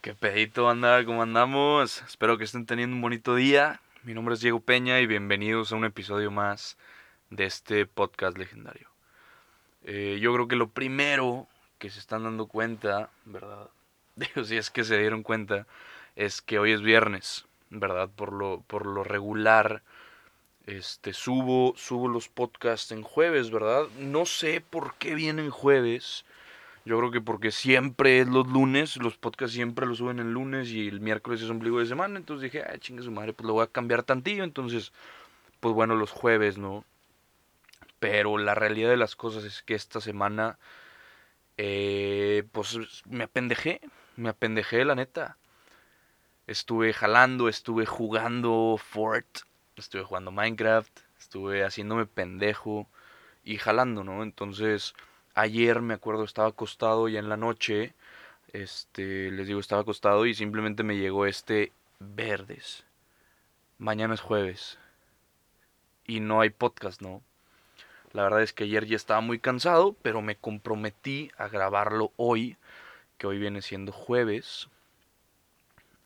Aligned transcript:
¿Qué 0.00 0.14
pedito 0.14 0.70
anda? 0.70 1.04
¿Cómo 1.04 1.22
andamos? 1.22 2.02
Espero 2.08 2.38
que 2.38 2.44
estén 2.44 2.64
teniendo 2.64 2.96
un 2.96 3.02
bonito 3.02 3.34
día. 3.34 3.82
Mi 4.02 4.14
nombre 4.14 4.32
es 4.32 4.40
Diego 4.40 4.60
Peña 4.60 4.98
y 5.00 5.06
bienvenidos 5.06 5.72
a 5.72 5.76
un 5.76 5.84
episodio 5.84 6.30
más 6.30 6.78
de 7.28 7.44
este 7.44 7.84
podcast 7.84 8.38
legendario. 8.38 8.88
Eh, 9.84 10.18
yo 10.18 10.32
creo 10.32 10.48
que 10.48 10.56
lo 10.56 10.70
primero 10.70 11.48
que 11.78 11.90
se 11.90 11.98
están 11.98 12.24
dando 12.24 12.46
cuenta, 12.46 13.10
¿verdad? 13.26 13.68
Digo, 14.16 14.42
si 14.44 14.56
es 14.56 14.70
que 14.70 14.84
se 14.84 14.96
dieron 14.96 15.22
cuenta, 15.22 15.66
es 16.16 16.40
que 16.40 16.58
hoy 16.58 16.72
es 16.72 16.80
viernes, 16.80 17.44
¿verdad? 17.68 18.08
Por 18.08 18.32
lo, 18.32 18.62
por 18.62 18.86
lo 18.86 19.04
regular, 19.04 19.82
este, 20.64 21.12
subo, 21.12 21.74
subo 21.76 22.08
los 22.08 22.30
podcasts 22.30 22.90
en 22.92 23.02
jueves, 23.02 23.50
¿verdad? 23.50 23.84
No 23.98 24.24
sé 24.24 24.62
por 24.62 24.94
qué 24.94 25.14
vienen 25.14 25.50
jueves. 25.50 26.24
Yo 26.90 26.98
creo 26.98 27.12
que 27.12 27.20
porque 27.20 27.52
siempre 27.52 28.18
es 28.18 28.26
los 28.26 28.48
lunes, 28.48 28.96
los 28.96 29.16
podcasts 29.16 29.54
siempre 29.54 29.86
los 29.86 29.98
suben 29.98 30.18
el 30.18 30.32
lunes 30.32 30.70
y 30.70 30.88
el 30.88 31.00
miércoles 31.00 31.40
es 31.40 31.48
ombligo 31.48 31.78
de 31.78 31.86
semana. 31.86 32.18
Entonces 32.18 32.50
dije, 32.50 32.64
ah, 32.68 32.76
chingue 32.78 33.04
su 33.04 33.12
madre, 33.12 33.32
pues 33.32 33.46
lo 33.46 33.52
voy 33.52 33.62
a 33.62 33.68
cambiar 33.68 34.02
tantillo. 34.02 34.42
Entonces, 34.42 34.92
pues 35.60 35.72
bueno, 35.72 35.94
los 35.94 36.10
jueves, 36.10 36.58
¿no? 36.58 36.84
Pero 38.00 38.38
la 38.38 38.56
realidad 38.56 38.90
de 38.90 38.96
las 38.96 39.14
cosas 39.14 39.44
es 39.44 39.62
que 39.62 39.76
esta 39.76 40.00
semana, 40.00 40.58
eh, 41.58 42.42
pues 42.50 42.76
me 43.06 43.22
apendejé, 43.22 43.80
me 44.16 44.30
apendejé, 44.30 44.84
la 44.84 44.96
neta. 44.96 45.36
Estuve 46.48 46.92
jalando, 46.92 47.48
estuve 47.48 47.86
jugando 47.86 48.80
Fort, 48.84 49.42
estuve 49.76 50.02
jugando 50.02 50.32
Minecraft, 50.32 50.98
estuve 51.20 51.62
haciéndome 51.62 52.06
pendejo 52.06 52.88
y 53.44 53.58
jalando, 53.58 54.02
¿no? 54.02 54.24
Entonces 54.24 54.96
ayer 55.34 55.80
me 55.80 55.94
acuerdo 55.94 56.24
estaba 56.24 56.48
acostado 56.48 57.08
ya 57.08 57.18
en 57.18 57.28
la 57.28 57.36
noche, 57.36 57.94
este, 58.52 59.30
les 59.30 59.46
digo, 59.46 59.60
estaba 59.60 59.82
acostado 59.82 60.26
y 60.26 60.34
simplemente 60.34 60.82
me 60.82 60.96
llegó 60.96 61.26
este 61.26 61.72
verdes. 61.98 62.84
Mañana 63.78 64.14
es 64.14 64.20
jueves 64.20 64.78
y 66.06 66.20
no 66.20 66.40
hay 66.40 66.50
podcast, 66.50 67.00
¿no? 67.00 67.22
La 68.12 68.24
verdad 68.24 68.42
es 68.42 68.52
que 68.52 68.64
ayer 68.64 68.86
ya 68.86 68.96
estaba 68.96 69.20
muy 69.20 69.38
cansado, 69.38 69.94
pero 70.02 70.20
me 70.20 70.36
comprometí 70.36 71.30
a 71.36 71.48
grabarlo 71.48 72.12
hoy, 72.16 72.56
que 73.18 73.28
hoy 73.28 73.38
viene 73.38 73.62
siendo 73.62 73.92
jueves. 73.92 74.68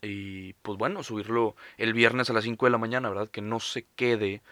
Y 0.02 0.52
pues 0.54 0.76
bueno, 0.76 1.02
subirlo 1.02 1.56
el 1.78 1.94
viernes 1.94 2.28
a 2.28 2.34
las 2.34 2.44
5 2.44 2.66
de 2.66 2.70
la 2.70 2.78
mañana, 2.78 3.08
¿verdad? 3.08 3.28
Que 3.28 3.40
no 3.40 3.58
se 3.58 3.86
quede 3.96 4.42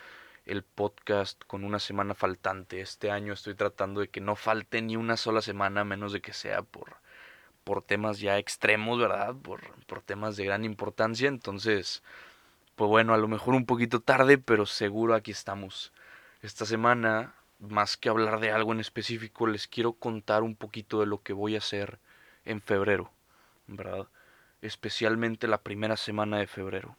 el 0.46 0.62
podcast 0.62 1.42
con 1.46 1.64
una 1.64 1.78
semana 1.78 2.14
faltante. 2.14 2.80
Este 2.80 3.10
año 3.10 3.32
estoy 3.32 3.54
tratando 3.54 4.00
de 4.00 4.08
que 4.08 4.20
no 4.20 4.36
falte 4.36 4.82
ni 4.82 4.96
una 4.96 5.16
sola 5.16 5.42
semana, 5.42 5.84
menos 5.84 6.12
de 6.12 6.20
que 6.20 6.32
sea 6.32 6.62
por, 6.62 6.96
por 7.64 7.82
temas 7.82 8.18
ya 8.20 8.38
extremos, 8.38 8.98
¿verdad? 8.98 9.34
Por, 9.34 9.60
por 9.86 10.02
temas 10.02 10.36
de 10.36 10.44
gran 10.44 10.64
importancia. 10.64 11.28
Entonces, 11.28 12.02
pues 12.76 12.88
bueno, 12.88 13.14
a 13.14 13.18
lo 13.18 13.28
mejor 13.28 13.54
un 13.54 13.66
poquito 13.66 14.00
tarde, 14.00 14.38
pero 14.38 14.66
seguro 14.66 15.14
aquí 15.14 15.30
estamos. 15.30 15.92
Esta 16.42 16.66
semana, 16.66 17.34
más 17.60 17.96
que 17.96 18.08
hablar 18.08 18.40
de 18.40 18.50
algo 18.50 18.72
en 18.72 18.80
específico, 18.80 19.46
les 19.46 19.68
quiero 19.68 19.92
contar 19.92 20.42
un 20.42 20.56
poquito 20.56 21.00
de 21.00 21.06
lo 21.06 21.22
que 21.22 21.32
voy 21.32 21.54
a 21.54 21.58
hacer 21.58 21.98
en 22.44 22.60
febrero, 22.60 23.10
¿verdad? 23.68 24.08
Especialmente 24.60 25.46
la 25.46 25.58
primera 25.58 25.96
semana 25.96 26.38
de 26.38 26.46
febrero. 26.48 26.96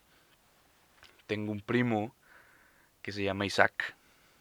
Tengo 1.27 1.51
un 1.51 1.61
primo 1.61 2.13
que 3.03 3.11
se 3.11 3.21
llama 3.23 3.45
Isaac, 3.45 3.95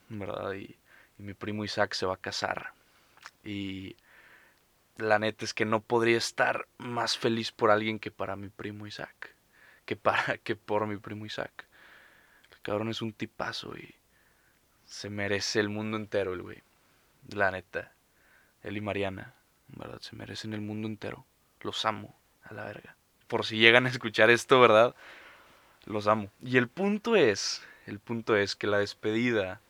¿verdad? 0.09 0.55
Y, 0.55 0.79
mi 1.19 1.35
primo 1.35 1.65
Isaac 1.65 1.93
se 1.95 2.07
va 2.07 2.15
a 2.15 2.17
casar. 2.17 2.73
Y 3.45 3.97
la 4.97 5.19
neta 5.21 5.45
es 5.45 5.55
que 5.55 5.65
no 5.65 5.81
podría 5.81 6.17
estar 6.17 6.67
más 6.79 7.17
feliz 7.17 7.53
por 7.53 7.71
alguien 7.71 8.01
que 8.01 8.11
para 8.11 8.35
mi 8.35 8.49
primo 8.49 8.87
Isaac. 8.87 9.35
Que, 9.85 9.95
para, 9.95 10.39
que 10.45 10.57
por 10.57 10.87
mi 10.87 10.97
primo 10.97 11.27
Isaac. 11.27 11.67
El 12.51 12.61
cabrón 12.63 12.89
es 12.89 13.03
un 13.03 13.13
tipazo 13.13 13.77
y 13.77 13.95
se 14.85 15.11
merece 15.11 15.61
el 15.61 15.69
mundo 15.69 15.97
entero 15.97 16.33
el 16.33 16.43
güey. 16.43 16.63
La 17.29 17.51
neta. 17.51 17.93
Él 18.63 18.77
y 18.77 18.81
Mariana, 18.81 19.35
¿verdad? 19.69 20.01
Se 20.01 20.17
merecen 20.17 20.55
el 20.55 20.61
mundo 20.61 20.89
entero. 20.89 21.25
Los 21.61 21.85
amo, 21.85 22.19
a 22.43 22.55
la 22.55 22.65
verga. 22.65 22.97
Por 23.29 23.45
si 23.45 23.59
llegan 23.59 23.87
a 23.87 23.91
escuchar 23.91 24.31
esto, 24.31 24.61
¿verdad? 24.61 24.95
Los 25.87 26.07
amo. 26.07 26.31
Y 26.43 26.57
el 26.57 26.69
punto 26.69 27.17
es 27.17 27.63
el 27.87 27.99
punto 27.99 28.37
es 28.37 28.55
que 28.55 28.67
la 28.67 28.79
despedida, 28.79 29.61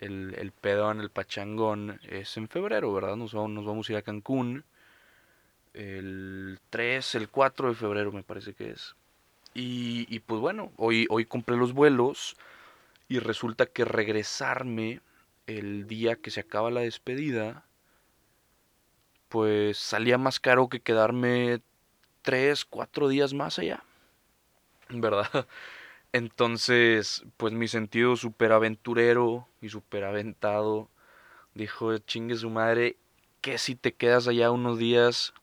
el, 0.00 0.34
el 0.38 0.52
pedón, 0.52 1.00
el 1.00 1.10
pachangón, 1.10 1.98
es 2.08 2.36
en 2.36 2.48
febrero, 2.48 2.92
¿verdad? 2.92 3.16
Nos 3.16 3.32
vamos, 3.32 3.50
nos 3.50 3.64
vamos 3.64 3.88
a 3.88 3.92
ir 3.92 3.98
a 3.98 4.02
Cancún. 4.02 4.64
El 5.72 6.58
3, 6.70 7.14
el 7.16 7.28
4 7.28 7.68
de 7.70 7.74
febrero 7.74 8.12
me 8.12 8.22
parece 8.22 8.54
que 8.54 8.70
es. 8.70 8.94
Y, 9.54 10.06
y 10.14 10.20
pues 10.20 10.40
bueno, 10.40 10.72
hoy, 10.76 11.06
hoy 11.08 11.24
compré 11.24 11.56
los 11.56 11.72
vuelos 11.72 12.36
y 13.08 13.18
resulta 13.18 13.66
que 13.66 13.84
regresarme 13.84 15.00
el 15.46 15.86
día 15.86 16.16
que 16.16 16.30
se 16.30 16.40
acaba 16.40 16.70
la 16.70 16.80
despedida, 16.80 17.64
pues 19.28 19.78
salía 19.78 20.18
más 20.18 20.40
caro 20.40 20.68
que 20.68 20.80
quedarme 20.80 21.60
3, 22.22 22.64
4 22.66 23.08
días 23.08 23.32
más 23.32 23.58
allá. 23.58 23.85
¿Verdad? 24.88 25.46
Entonces, 26.12 27.24
pues 27.36 27.52
mi 27.52 27.68
sentido 27.68 28.16
súper 28.16 28.52
aventurero 28.52 29.48
y 29.60 29.68
súper 29.68 30.04
aventado 30.04 30.88
dijo, 31.54 31.96
chingue 31.98 32.36
su 32.36 32.50
madre, 32.50 32.96
¿qué 33.40 33.58
si 33.58 33.74
te 33.74 33.94
quedas 33.94 34.28
allá 34.28 34.50
unos 34.50 34.78
días 34.78 35.34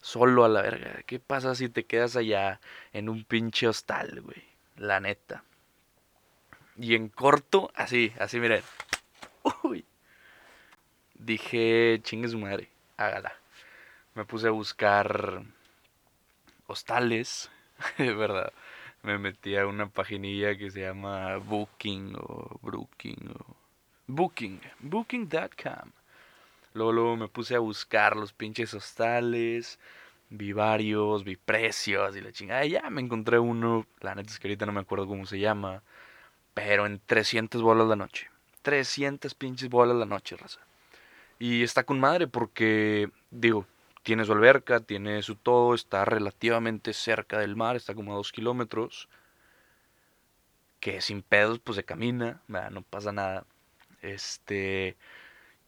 solo 0.00 0.44
a 0.44 0.48
la 0.48 0.62
verga? 0.62 1.02
¿Qué 1.06 1.18
pasa 1.18 1.54
si 1.54 1.68
te 1.68 1.84
quedas 1.84 2.16
allá 2.16 2.60
en 2.92 3.08
un 3.08 3.24
pinche 3.24 3.68
hostal, 3.68 4.20
güey? 4.22 4.42
La 4.76 5.00
neta. 5.00 5.44
Y 6.78 6.94
en 6.94 7.08
corto, 7.08 7.70
así, 7.74 8.12
así 8.18 8.38
miren. 8.38 8.62
Uy. 9.64 9.84
Dije, 11.14 12.00
chingue 12.02 12.28
su 12.28 12.38
madre, 12.38 12.70
hágala. 12.96 13.32
Me 14.14 14.24
puse 14.24 14.46
a 14.46 14.52
buscar 14.52 15.42
hostales, 16.68 17.50
¿verdad? 17.98 18.52
Me 19.02 19.18
metí 19.18 19.56
a 19.56 19.66
una 19.66 19.88
paginilla 19.88 20.56
que 20.56 20.70
se 20.70 20.80
llama 20.80 21.36
Booking 21.36 22.14
o 22.16 22.58
Brooking 22.62 23.30
o 23.38 23.56
Booking, 24.06 24.60
Booking.com. 24.80 25.92
Luego, 26.74 26.92
luego 26.92 27.16
me 27.16 27.28
puse 27.28 27.54
a 27.54 27.58
buscar 27.58 28.16
los 28.16 28.32
pinches 28.32 28.72
hostales, 28.74 29.78
vi 30.30 30.52
varios, 30.52 31.24
vi 31.24 31.36
precios 31.36 32.16
y 32.16 32.20
la 32.20 32.32
chingada. 32.32 32.64
ya 32.64 32.88
me 32.90 33.00
encontré 33.00 33.38
uno, 33.38 33.86
la 34.00 34.14
neta 34.14 34.30
es 34.30 34.38
que 34.38 34.48
ahorita 34.48 34.66
no 34.66 34.72
me 34.72 34.80
acuerdo 34.80 35.06
cómo 35.06 35.26
se 35.26 35.38
llama, 35.38 35.82
pero 36.54 36.86
en 36.86 37.00
300 37.04 37.62
bolas 37.62 37.86
la 37.88 37.96
noche. 37.96 38.30
300 38.62 39.34
pinches 39.34 39.68
bolas 39.68 39.96
la 39.96 40.06
noche, 40.06 40.36
raza. 40.36 40.60
Y 41.38 41.62
está 41.62 41.84
con 41.84 42.00
madre 42.00 42.26
porque, 42.26 43.10
digo, 43.30 43.66
tiene 44.08 44.24
su 44.24 44.32
alberca, 44.32 44.80
tiene 44.80 45.20
su 45.20 45.36
todo, 45.36 45.74
está 45.74 46.06
relativamente 46.06 46.94
cerca 46.94 47.38
del 47.40 47.56
mar, 47.56 47.76
está 47.76 47.94
como 47.94 48.14
a 48.14 48.16
dos 48.16 48.32
kilómetros. 48.32 49.06
Que 50.80 51.02
sin 51.02 51.20
pedos, 51.20 51.58
pues 51.58 51.76
se 51.76 51.84
camina, 51.84 52.40
no 52.48 52.80
pasa 52.80 53.12
nada. 53.12 53.44
Este. 54.00 54.96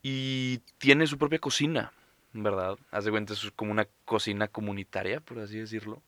Y 0.02 0.60
tiene 0.78 1.06
su 1.06 1.18
propia 1.18 1.38
cocina, 1.38 1.92
¿verdad? 2.32 2.78
Haz 2.90 3.04
de 3.04 3.10
cuenta, 3.10 3.34
es 3.34 3.50
como 3.54 3.72
una 3.72 3.86
cocina 4.06 4.48
comunitaria, 4.48 5.20
por 5.20 5.40
así 5.40 5.58
decirlo. 5.58 6.00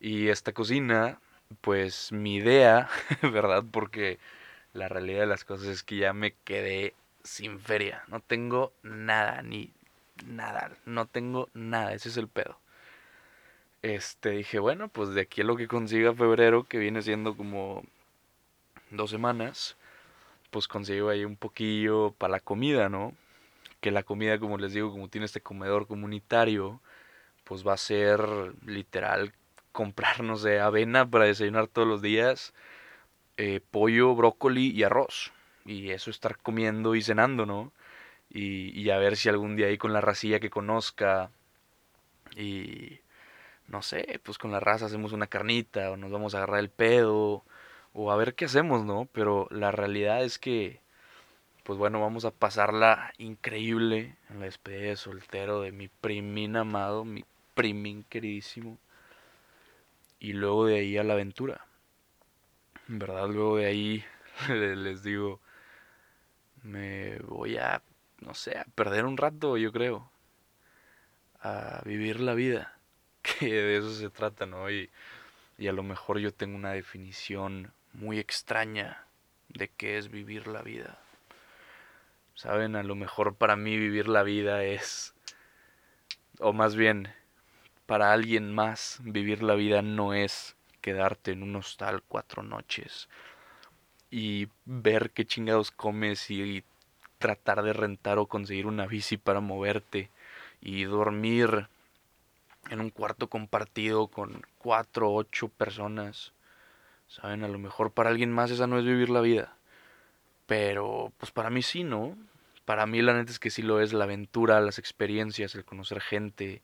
Y 0.00 0.28
esta 0.28 0.54
cocina, 0.54 1.20
pues 1.60 2.12
mi 2.12 2.36
idea, 2.36 2.88
¿verdad? 3.22 3.62
Porque 3.70 4.18
la 4.72 4.88
realidad 4.88 5.20
de 5.20 5.26
las 5.26 5.44
cosas 5.44 5.68
es 5.68 5.82
que 5.82 5.98
ya 5.98 6.14
me 6.14 6.32
quedé 6.44 6.94
sin 7.24 7.60
feria. 7.60 8.04
No 8.08 8.20
tengo 8.20 8.72
nada, 8.82 9.42
ni 9.42 9.74
nada, 10.26 10.72
no 10.84 11.06
tengo 11.06 11.48
nada, 11.54 11.92
ese 11.94 12.08
es 12.08 12.16
el 12.16 12.28
pedo. 12.28 12.58
Este, 13.82 14.30
dije, 14.30 14.58
bueno, 14.58 14.88
pues 14.88 15.10
de 15.10 15.20
aquí 15.20 15.42
a 15.42 15.44
lo 15.44 15.56
que 15.56 15.68
consiga 15.68 16.14
febrero, 16.14 16.64
que 16.64 16.78
viene 16.78 17.02
siendo 17.02 17.36
como 17.36 17.84
dos 18.90 19.10
semanas, 19.10 19.76
pues 20.50 20.68
consigo 20.68 21.10
ahí 21.10 21.24
un 21.24 21.36
poquillo 21.36 22.12
para 22.18 22.32
la 22.32 22.40
comida, 22.40 22.88
¿no? 22.88 23.14
Que 23.80 23.90
la 23.90 24.02
comida, 24.02 24.38
como 24.38 24.58
les 24.58 24.72
digo, 24.74 24.90
como 24.90 25.08
tiene 25.08 25.26
este 25.26 25.40
comedor 25.40 25.86
comunitario, 25.86 26.80
pues 27.44 27.66
va 27.66 27.74
a 27.74 27.78
ser 27.78 28.20
literal 28.66 29.32
comprarnos 29.72 30.42
de 30.42 30.60
avena 30.60 31.08
para 31.08 31.26
desayunar 31.26 31.68
todos 31.68 31.86
los 31.88 32.02
días, 32.02 32.54
eh, 33.36 33.60
pollo, 33.70 34.14
brócoli 34.14 34.70
y 34.70 34.82
arroz. 34.82 35.32
Y 35.64 35.90
eso 35.90 36.10
estar 36.10 36.38
comiendo 36.38 36.94
y 36.94 37.02
cenando, 37.02 37.46
¿no? 37.46 37.72
Y, 38.30 38.90
a 38.90 38.98
ver 38.98 39.16
si 39.16 39.28
algún 39.28 39.56
día 39.56 39.68
ahí 39.68 39.78
con 39.78 39.92
la 39.92 40.00
racilla 40.00 40.40
que 40.40 40.50
conozca 40.50 41.30
y 42.36 43.00
no 43.68 43.82
sé, 43.82 44.20
pues 44.24 44.38
con 44.38 44.52
la 44.52 44.60
raza 44.60 44.86
hacemos 44.86 45.12
una 45.12 45.26
carnita 45.28 45.90
o 45.90 45.96
nos 45.96 46.10
vamos 46.10 46.34
a 46.34 46.38
agarrar 46.38 46.60
el 46.60 46.70
pedo 46.70 47.44
o 47.92 48.12
a 48.12 48.16
ver 48.16 48.34
qué 48.34 48.46
hacemos, 48.46 48.84
¿no? 48.84 49.08
Pero 49.12 49.48
la 49.50 49.70
realidad 49.72 50.24
es 50.24 50.38
que, 50.38 50.80
pues 51.64 51.78
bueno, 51.78 52.00
vamos 52.00 52.24
a 52.24 52.30
pasarla 52.32 53.12
increíble 53.18 54.16
en 54.30 54.40
la 54.40 54.46
despedida 54.46 54.90
de 54.90 54.96
soltero 54.96 55.60
de 55.62 55.72
mi 55.72 55.88
primín 55.88 56.56
amado, 56.56 57.04
mi 57.04 57.24
primín 57.54 58.04
queridísimo. 58.04 58.78
y 60.20 60.32
luego 60.32 60.66
de 60.66 60.78
ahí 60.78 60.98
a 60.98 61.04
la 61.04 61.14
aventura. 61.14 61.66
En 62.88 62.98
verdad, 62.98 63.28
luego 63.28 63.56
de 63.58 63.66
ahí 63.66 64.04
les 64.48 65.02
digo, 65.02 65.40
me 66.62 67.18
voy 67.20 67.56
a, 67.56 67.82
no 68.20 68.34
sé, 68.34 68.58
a 68.58 68.64
perder 68.74 69.04
un 69.04 69.16
rato, 69.16 69.56
yo 69.56 69.72
creo, 69.72 70.10
a 71.40 71.82
vivir 71.84 72.20
la 72.20 72.34
vida, 72.34 72.78
que 73.22 73.46
de 73.46 73.78
eso 73.78 73.94
se 73.94 74.10
trata, 74.10 74.46
¿no? 74.46 74.70
Y, 74.70 74.90
y 75.58 75.68
a 75.68 75.72
lo 75.72 75.82
mejor 75.82 76.18
yo 76.18 76.32
tengo 76.32 76.56
una 76.56 76.72
definición 76.72 77.72
muy 77.92 78.18
extraña 78.18 79.06
de 79.48 79.68
qué 79.68 79.98
es 79.98 80.10
vivir 80.10 80.46
la 80.46 80.62
vida. 80.62 80.98
Saben, 82.34 82.76
a 82.76 82.82
lo 82.82 82.94
mejor 82.94 83.34
para 83.34 83.56
mí 83.56 83.76
vivir 83.76 84.08
la 84.08 84.22
vida 84.22 84.62
es, 84.62 85.14
o 86.38 86.52
más 86.52 86.76
bien, 86.76 87.12
para 87.86 88.12
alguien 88.12 88.54
más 88.54 88.98
vivir 89.02 89.42
la 89.42 89.54
vida 89.54 89.82
no 89.82 90.14
es 90.14 90.56
quedarte 90.80 91.32
en 91.32 91.42
un 91.42 91.56
hostal 91.56 92.02
cuatro 92.06 92.42
noches 92.42 93.08
y 94.10 94.48
ver 94.64 95.10
qué 95.10 95.26
chingados 95.26 95.70
comes 95.70 96.30
y, 96.30 96.64
tratar 97.18 97.62
de 97.62 97.72
rentar 97.72 98.18
o 98.18 98.26
conseguir 98.26 98.66
una 98.66 98.86
bici 98.86 99.16
para 99.16 99.40
moverte 99.40 100.10
y 100.60 100.84
dormir 100.84 101.68
en 102.70 102.80
un 102.80 102.90
cuarto 102.90 103.28
compartido 103.28 104.08
con 104.08 104.42
cuatro 104.58 105.10
o 105.10 105.16
ocho 105.16 105.48
personas. 105.48 106.32
Saben, 107.08 107.44
a 107.44 107.48
lo 107.48 107.58
mejor 107.58 107.92
para 107.92 108.10
alguien 108.10 108.32
más 108.32 108.50
esa 108.50 108.66
no 108.66 108.78
es 108.78 108.84
vivir 108.84 109.10
la 109.10 109.20
vida. 109.20 109.56
Pero 110.46 111.12
pues 111.18 111.30
para 111.32 111.50
mí 111.50 111.62
sí, 111.62 111.84
¿no? 111.84 112.16
Para 112.64 112.86
mí 112.86 113.02
la 113.02 113.14
neta 113.14 113.30
es 113.30 113.38
que 113.38 113.50
sí 113.50 113.62
lo 113.62 113.80
es 113.80 113.92
la 113.92 114.04
aventura, 114.04 114.60
las 114.60 114.78
experiencias, 114.78 115.54
el 115.54 115.64
conocer 115.64 116.00
gente, 116.00 116.62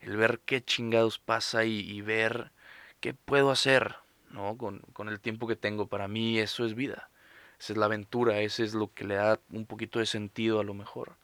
el 0.00 0.16
ver 0.16 0.40
qué 0.44 0.62
chingados 0.62 1.18
pasa 1.18 1.64
y, 1.64 2.00
ver 2.02 2.50
qué 3.00 3.14
puedo 3.14 3.50
hacer, 3.50 3.96
¿no? 4.30 4.56
Con, 4.56 4.80
con, 4.92 5.08
el 5.08 5.20
tiempo 5.20 5.46
que 5.46 5.56
tengo. 5.56 5.86
Para 5.86 6.08
mí 6.08 6.38
eso 6.38 6.64
es 6.64 6.74
vida. 6.74 7.08
Esa 7.58 7.72
es 7.72 7.76
la 7.78 7.86
aventura, 7.86 8.40
ese 8.40 8.64
es 8.64 8.74
lo 8.74 8.92
que 8.92 9.04
le 9.04 9.14
da 9.16 9.40
un 9.50 9.66
poquito 9.66 9.98
de 9.98 10.06
sentido 10.06 10.60
a 10.60 10.64
lo 10.64 10.74
mejor. 10.74 11.16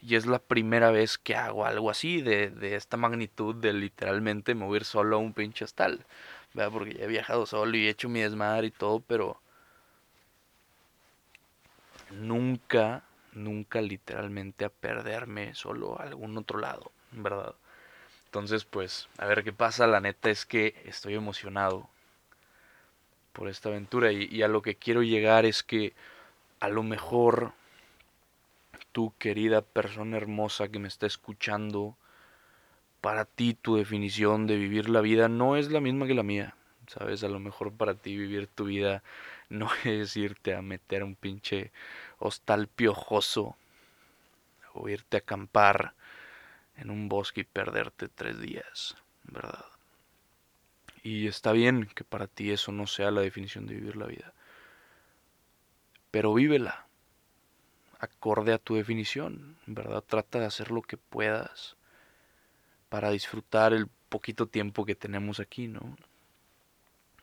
Y 0.00 0.16
es 0.16 0.26
la 0.26 0.40
primera 0.40 0.90
vez 0.90 1.18
que 1.18 1.36
hago 1.36 1.64
algo 1.64 1.90
así, 1.90 2.22
de, 2.22 2.50
de 2.50 2.76
esta 2.76 2.96
magnitud, 2.96 3.54
de 3.54 3.72
literalmente 3.72 4.54
mover 4.54 4.84
solo 4.84 5.16
a 5.16 5.18
un 5.20 5.32
pinche 5.32 5.64
hostal. 5.64 6.04
¿verdad? 6.54 6.72
Porque 6.72 6.94
ya 6.94 7.04
he 7.04 7.08
viajado 7.08 7.46
solo 7.46 7.76
y 7.76 7.86
he 7.86 7.90
hecho 7.90 8.08
mi 8.08 8.20
desmadre 8.20 8.68
y 8.68 8.70
todo, 8.70 9.00
pero 9.00 9.40
nunca, 12.10 13.04
nunca 13.32 13.80
literalmente 13.80 14.64
a 14.64 14.68
perderme 14.68 15.54
solo 15.54 15.98
a 15.98 16.04
algún 16.04 16.36
otro 16.36 16.58
lado, 16.58 16.92
¿verdad? 17.12 17.54
Entonces, 18.26 18.64
pues, 18.64 19.08
a 19.18 19.26
ver 19.26 19.44
qué 19.44 19.52
pasa. 19.52 19.86
La 19.86 20.00
neta 20.00 20.30
es 20.30 20.46
que 20.46 20.74
estoy 20.86 21.14
emocionado 21.14 21.88
por 23.32 23.48
esta 23.48 23.68
aventura 23.68 24.12
y, 24.12 24.42
a 24.42 24.48
lo 24.48 24.62
que 24.62 24.76
quiero 24.76 25.02
llegar 25.02 25.44
es 25.44 25.62
que 25.62 25.94
a 26.60 26.68
lo 26.68 26.82
mejor 26.82 27.52
tu 28.92 29.14
querida 29.18 29.62
persona 29.62 30.16
hermosa 30.16 30.68
que 30.68 30.78
me 30.78 30.88
está 30.88 31.06
escuchando, 31.06 31.96
para 33.00 33.24
ti 33.24 33.54
tu 33.54 33.76
definición 33.76 34.46
de 34.46 34.56
vivir 34.56 34.88
la 34.88 35.00
vida 35.00 35.28
no 35.28 35.56
es 35.56 35.70
la 35.70 35.80
misma 35.80 36.06
que 36.06 36.14
la 36.14 36.22
mía. 36.22 36.54
¿Sabes? 36.88 37.24
A 37.24 37.28
lo 37.28 37.38
mejor 37.38 37.72
para 37.72 37.94
ti 37.94 38.16
vivir 38.16 38.48
tu 38.48 38.64
vida 38.66 39.02
no 39.48 39.68
es 39.84 40.16
irte 40.16 40.54
a 40.54 40.62
meter 40.62 41.02
un 41.04 41.14
pinche 41.14 41.72
hostal 42.18 42.68
piojoso 42.68 43.56
o 44.74 44.88
irte 44.88 45.16
a 45.16 45.20
acampar 45.20 45.94
en 46.76 46.90
un 46.90 47.08
bosque 47.08 47.42
y 47.42 47.44
perderte 47.44 48.08
tres 48.08 48.40
días, 48.40 48.96
¿verdad? 49.24 49.64
Y 51.02 51.26
está 51.26 51.52
bien 51.52 51.86
que 51.94 52.04
para 52.04 52.26
ti 52.26 52.50
eso 52.50 52.72
no 52.72 52.86
sea 52.86 53.10
la 53.10 53.22
definición 53.22 53.66
de 53.66 53.74
vivir 53.74 53.96
la 53.96 54.06
vida. 54.06 54.32
Pero 56.10 56.34
vívela, 56.34 56.86
acorde 57.98 58.52
a 58.52 58.58
tu 58.58 58.74
definición, 58.74 59.56
¿verdad? 59.66 60.02
Trata 60.06 60.38
de 60.40 60.46
hacer 60.46 60.70
lo 60.70 60.82
que 60.82 60.96
puedas 60.96 61.76
para 62.88 63.10
disfrutar 63.10 63.72
el 63.72 63.88
poquito 64.08 64.46
tiempo 64.46 64.84
que 64.84 64.94
tenemos 64.94 65.40
aquí, 65.40 65.68
¿no? 65.68 65.96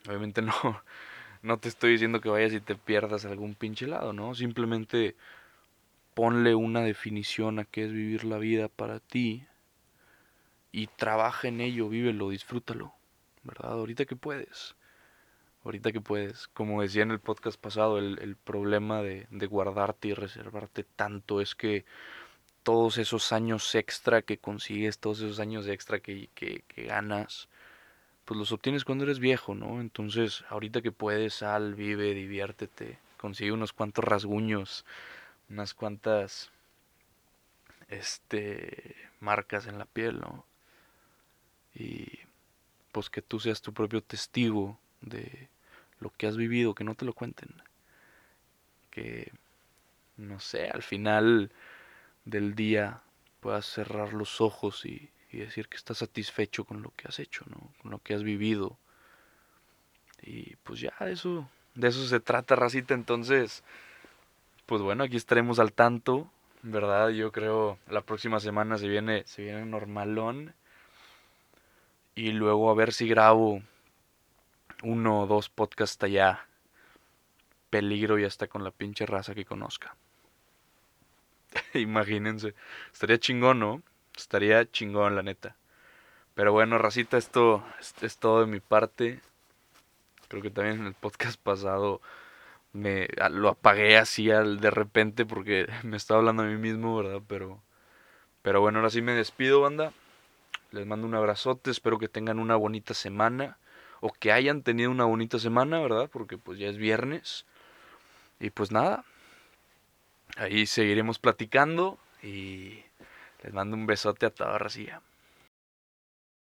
Obviamente 0.08 0.42
no, 0.42 0.52
no 1.42 1.58
te 1.58 1.68
estoy 1.68 1.92
diciendo 1.92 2.20
que 2.20 2.28
vayas 2.28 2.52
y 2.52 2.60
te 2.60 2.74
pierdas 2.74 3.24
algún 3.24 3.54
pinche 3.54 3.86
lado, 3.86 4.12
¿no? 4.12 4.34
Simplemente 4.34 5.16
ponle 6.14 6.54
una 6.54 6.80
definición 6.80 7.58
a 7.58 7.64
qué 7.64 7.84
es 7.84 7.92
vivir 7.92 8.24
la 8.24 8.38
vida 8.38 8.68
para 8.68 9.00
ti 9.00 9.46
y 10.72 10.86
trabaja 10.86 11.48
en 11.48 11.60
ello, 11.60 11.88
vívelo, 11.88 12.30
disfrútalo, 12.30 12.94
¿verdad? 13.42 13.72
Ahorita 13.72 14.04
que 14.04 14.16
puedes, 14.16 14.76
ahorita 15.64 15.92
que 15.92 16.00
puedes. 16.00 16.48
Como 16.48 16.82
decía 16.82 17.02
en 17.02 17.10
el 17.10 17.20
podcast 17.20 17.60
pasado, 17.60 17.98
el, 17.98 18.36
problema 18.36 19.02
de, 19.02 19.26
guardarte 19.46 20.08
y 20.08 20.14
reservarte 20.14 20.84
tanto 20.84 21.40
es 21.40 21.54
que 21.54 21.84
todos 22.62 22.98
esos 22.98 23.32
años 23.32 23.74
extra 23.74 24.22
que 24.22 24.38
consigues, 24.38 24.98
todos 24.98 25.20
esos 25.20 25.40
años 25.40 25.66
extra 25.66 26.00
que, 26.00 26.28
que, 26.34 26.64
que 26.68 26.84
ganas, 26.84 27.48
pues 28.24 28.38
los 28.38 28.52
obtienes 28.52 28.84
cuando 28.84 29.04
eres 29.04 29.18
viejo, 29.18 29.54
¿no? 29.54 29.80
Entonces, 29.80 30.44
ahorita 30.50 30.82
que 30.82 30.92
puedes, 30.92 31.34
sal, 31.34 31.74
vive, 31.74 32.14
diviértete, 32.14 32.98
consigue 33.16 33.52
unos 33.52 33.72
cuantos 33.72 34.04
rasguños, 34.04 34.84
unas 35.48 35.74
cuantas 35.74 36.50
este 37.88 38.94
marcas 39.20 39.66
en 39.66 39.78
la 39.78 39.84
piel, 39.84 40.20
¿no? 40.20 40.44
Y 41.74 42.20
pues 42.92 43.10
que 43.10 43.22
tú 43.22 43.40
seas 43.40 43.62
tu 43.62 43.72
propio 43.72 44.02
testigo 44.02 44.78
de 45.00 45.48
lo 46.00 46.10
que 46.10 46.26
has 46.26 46.36
vivido, 46.36 46.74
que 46.74 46.84
no 46.84 46.94
te 46.94 47.04
lo 47.04 47.14
cuenten. 47.14 47.50
Que 48.90 49.32
no 50.16 50.40
sé, 50.40 50.68
al 50.68 50.82
final 50.82 51.52
del 52.24 52.54
día 52.54 53.02
puedas 53.40 53.66
cerrar 53.66 54.12
los 54.12 54.40
ojos 54.40 54.84
y 54.84 55.10
y 55.32 55.38
decir 55.38 55.68
que 55.68 55.76
estás 55.76 55.98
satisfecho 55.98 56.64
con 56.64 56.82
lo 56.82 56.92
que 56.96 57.06
has 57.08 57.18
hecho, 57.18 57.44
¿no? 57.48 57.72
Con 57.80 57.90
lo 57.90 57.98
que 58.00 58.14
has 58.14 58.22
vivido. 58.22 58.78
Y 60.22 60.56
pues 60.56 60.80
ya 60.80 60.92
de 61.00 61.12
eso, 61.12 61.48
de 61.74 61.88
eso 61.88 62.04
se 62.06 62.20
trata, 62.20 62.56
racita. 62.56 62.94
Entonces, 62.94 63.62
pues 64.66 64.82
bueno, 64.82 65.04
aquí 65.04 65.16
estaremos 65.16 65.58
al 65.58 65.72
tanto, 65.72 66.30
¿verdad? 66.62 67.10
Yo 67.10 67.32
creo 67.32 67.78
la 67.88 68.02
próxima 68.02 68.40
semana 68.40 68.76
se 68.76 68.88
viene, 68.88 69.22
se 69.26 69.42
viene 69.42 69.64
normalón. 69.66 70.54
Y 72.20 72.32
luego 72.32 72.70
a 72.70 72.74
ver 72.74 72.92
si 72.92 73.08
grabo 73.08 73.62
uno 74.82 75.22
o 75.22 75.26
dos 75.26 75.48
podcasts 75.48 76.04
allá. 76.04 76.46
Peligro 77.70 78.18
y 78.18 78.24
hasta 78.24 78.46
con 78.46 78.62
la 78.62 78.72
pinche 78.72 79.06
raza 79.06 79.34
que 79.34 79.46
conozca. 79.46 79.96
Imagínense. 81.72 82.54
Estaría 82.92 83.16
chingón, 83.16 83.60
¿no? 83.60 83.82
Estaría 84.14 84.70
chingón, 84.70 85.16
la 85.16 85.22
neta. 85.22 85.56
Pero 86.34 86.52
bueno, 86.52 86.76
racita, 86.76 87.16
esto 87.16 87.64
es, 88.02 88.18
todo 88.18 88.42
de 88.42 88.48
mi 88.48 88.60
parte. 88.60 89.22
Creo 90.28 90.42
que 90.42 90.50
también 90.50 90.80
en 90.80 90.88
el 90.88 90.94
podcast 90.94 91.40
pasado 91.40 92.02
me 92.74 93.08
lo 93.30 93.48
apagué 93.48 93.96
así 93.96 94.30
al 94.30 94.60
de 94.60 94.70
repente 94.70 95.24
porque 95.24 95.68
me 95.84 95.96
estaba 95.96 96.18
hablando 96.20 96.42
a 96.42 96.46
mí 96.48 96.58
mismo, 96.58 96.98
¿verdad? 96.98 97.22
Pero, 97.26 97.62
pero 98.42 98.60
bueno, 98.60 98.80
ahora 98.80 98.90
sí 98.90 99.00
me 99.00 99.12
despido, 99.12 99.62
banda. 99.62 99.94
Les 100.72 100.86
mando 100.86 101.06
un 101.06 101.14
abrazote, 101.14 101.70
espero 101.70 101.98
que 101.98 102.08
tengan 102.08 102.38
una 102.38 102.56
bonita 102.56 102.94
semana 102.94 103.58
o 104.00 104.12
que 104.12 104.32
hayan 104.32 104.62
tenido 104.62 104.90
una 104.90 105.04
bonita 105.04 105.38
semana, 105.38 105.80
¿verdad? 105.80 106.08
Porque 106.10 106.38
pues 106.38 106.58
ya 106.58 106.68
es 106.68 106.76
viernes. 106.76 107.44
Y 108.38 108.50
pues 108.50 108.70
nada, 108.70 109.04
ahí 110.36 110.66
seguiremos 110.66 111.18
platicando 111.18 111.98
y 112.22 112.82
les 113.42 113.52
mando 113.52 113.76
un 113.76 113.86
besote 113.86 114.26
a 114.26 114.30
toda. 114.30 114.58